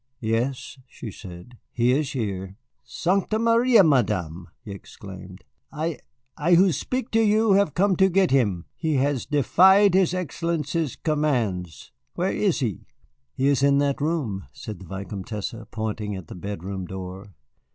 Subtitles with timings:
[0.19, 3.83] "Yes," she said, "he is here." "Sancta Maria!
[3.83, 5.99] Madame," he exclaimed, "I
[6.35, 8.65] I who speak to you have come to get him.
[8.75, 11.91] He has defied his Excellency's commands.
[12.15, 12.87] Where is he?"
[13.35, 17.35] "He is in that room," said the Vicomtesse, pointing at the bedroom door.